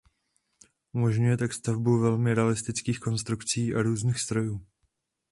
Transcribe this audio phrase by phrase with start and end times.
[0.93, 4.61] Umožňuje tak stavbu velmi realistických konstrukcí a různých strojů.